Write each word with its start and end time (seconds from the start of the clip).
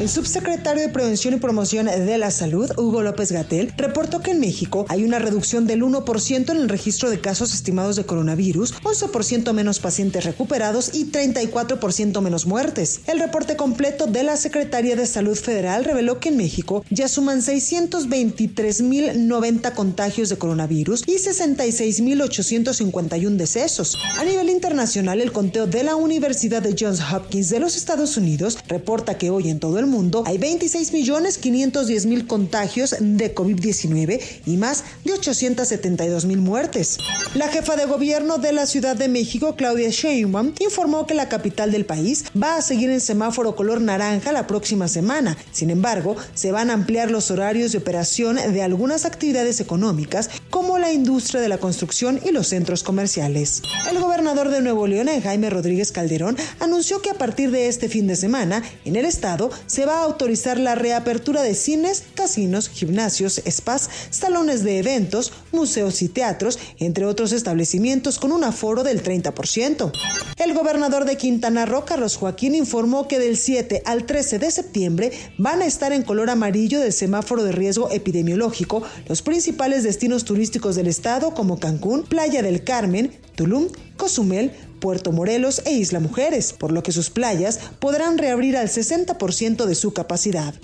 El 0.00 0.08
subsecretario 0.08 0.84
de 0.84 0.90
Prevención 0.90 1.34
y 1.34 1.38
Promoción 1.38 1.86
de 1.86 2.18
la 2.18 2.30
Salud, 2.30 2.70
Hugo 2.78 3.02
López 3.02 3.32
Gatel, 3.32 3.74
reportó 3.76 4.20
que 4.20 4.30
en 4.30 4.38
México 4.38 4.86
hay 4.88 5.02
una 5.02 5.18
reducción 5.18 5.66
del 5.66 5.82
1% 5.82 6.50
en 6.50 6.56
el 6.56 6.68
registro 6.68 7.10
de 7.10 7.20
casos 7.20 7.52
estimados 7.52 7.96
de 7.96 8.06
coronavirus, 8.06 8.74
11% 8.84 9.52
menos 9.52 9.80
pacientes 9.80 10.24
recuperados 10.24 10.94
y 10.94 11.10
34% 11.10 12.20
menos 12.20 12.46
muertes. 12.46 13.00
El 13.08 13.18
reporte 13.18 13.56
completo 13.56 14.06
de 14.06 14.22
la 14.22 14.36
Secretaría 14.36 14.94
de 14.94 15.04
Salud 15.04 15.36
Federal 15.36 15.84
reveló 15.84 16.20
que 16.20 16.28
en 16.28 16.36
México 16.36 16.84
ya 16.90 17.08
suman 17.08 17.40
623.090 17.40 19.74
contagios 19.74 20.28
de 20.28 20.38
coronavirus 20.38 21.02
y 21.08 21.16
66.851 21.16 23.34
decesos. 23.34 23.98
A 24.16 24.22
nivel 24.22 24.48
internacional, 24.48 25.20
el 25.20 25.32
conteo 25.32 25.66
de 25.66 25.82
la 25.82 25.96
Universidad 25.96 26.62
de 26.62 26.76
Johns 26.78 27.02
Hopkins 27.12 27.50
de 27.50 27.58
los 27.58 27.74
Estados 27.74 28.16
Unidos 28.16 28.58
reporta 28.68 29.18
que 29.18 29.30
hoy 29.30 29.50
en 29.50 29.58
todo 29.58 29.80
el 29.80 29.87
mundo 29.88 30.22
hay 30.26 30.38
26.510.000 30.38 32.26
contagios 32.26 32.96
de 33.00 33.34
COVID-19 33.34 34.20
y 34.46 34.56
más 34.56 34.84
de 35.04 35.12
872.000 35.12 36.36
muertes. 36.36 36.98
La 37.34 37.48
jefa 37.48 37.76
de 37.76 37.86
gobierno 37.86 38.38
de 38.38 38.52
la 38.52 38.66
Ciudad 38.66 38.96
de 38.96 39.08
México, 39.08 39.56
Claudia 39.56 39.90
Sheinbaum, 39.90 40.52
informó 40.60 41.06
que 41.06 41.14
la 41.14 41.28
capital 41.28 41.72
del 41.72 41.84
país 41.84 42.24
va 42.40 42.56
a 42.56 42.62
seguir 42.62 42.90
en 42.90 43.00
semáforo 43.00 43.56
color 43.56 43.80
naranja 43.80 44.32
la 44.32 44.46
próxima 44.46 44.88
semana. 44.88 45.36
Sin 45.52 45.70
embargo, 45.70 46.16
se 46.34 46.52
van 46.52 46.70
a 46.70 46.74
ampliar 46.74 47.10
los 47.10 47.30
horarios 47.30 47.72
de 47.72 47.78
operación 47.78 48.36
de 48.36 48.62
algunas 48.62 49.04
actividades 49.04 49.60
económicas 49.60 50.30
como 50.50 50.78
la 50.78 50.92
industria 50.92 51.40
de 51.40 51.48
la 51.48 51.58
construcción 51.58 52.20
y 52.24 52.30
los 52.30 52.48
centros 52.48 52.82
comerciales. 52.82 53.62
El 53.90 53.98
gobernador 53.98 54.50
de 54.50 54.60
Nuevo 54.60 54.86
León, 54.86 55.08
Jaime 55.22 55.50
Rodríguez 55.50 55.92
Calderón, 55.92 56.36
anunció 56.60 57.00
que 57.00 57.10
a 57.10 57.14
partir 57.14 57.50
de 57.50 57.68
este 57.68 57.88
fin 57.88 58.06
de 58.06 58.16
semana, 58.16 58.62
en 58.84 58.96
el 58.96 59.04
estado, 59.04 59.50
se 59.78 59.86
va 59.86 60.00
a 60.00 60.04
autorizar 60.06 60.58
la 60.58 60.74
reapertura 60.74 61.40
de 61.40 61.54
cines, 61.54 62.02
casinos, 62.16 62.68
gimnasios, 62.68 63.40
spas, 63.48 63.88
salones 64.10 64.64
de 64.64 64.80
eventos, 64.80 65.32
museos 65.52 66.02
y 66.02 66.08
teatros, 66.08 66.58
entre 66.80 67.04
otros 67.04 67.30
establecimientos 67.30 68.18
con 68.18 68.32
un 68.32 68.42
aforo 68.42 68.82
del 68.82 69.04
30%. 69.04 69.92
El 70.36 70.54
gobernador 70.54 71.04
de 71.04 71.16
Quintana 71.16 71.64
Roo, 71.64 71.84
Carlos 71.84 72.16
Joaquín, 72.16 72.56
informó 72.56 73.06
que 73.06 73.20
del 73.20 73.36
7 73.36 73.82
al 73.84 74.04
13 74.04 74.40
de 74.40 74.50
septiembre 74.50 75.12
van 75.38 75.62
a 75.62 75.66
estar 75.66 75.92
en 75.92 76.02
color 76.02 76.28
amarillo 76.28 76.80
del 76.80 76.92
semáforo 76.92 77.44
de 77.44 77.52
riesgo 77.52 77.88
epidemiológico 77.92 78.82
los 79.06 79.22
principales 79.22 79.84
destinos 79.84 80.24
turísticos 80.24 80.74
del 80.74 80.88
estado 80.88 81.34
como 81.34 81.60
Cancún, 81.60 82.02
Playa 82.02 82.42
del 82.42 82.64
Carmen, 82.64 83.12
Tulum, 83.38 83.68
Cozumel, 83.96 84.50
Puerto 84.80 85.12
Morelos 85.12 85.62
e 85.64 85.70
Isla 85.70 86.00
Mujeres, 86.00 86.52
por 86.52 86.72
lo 86.72 86.82
que 86.82 86.90
sus 86.90 87.08
playas 87.08 87.60
podrán 87.78 88.18
reabrir 88.18 88.56
al 88.56 88.66
60% 88.68 89.64
de 89.64 89.76
su 89.76 89.92
capacidad. 89.92 90.54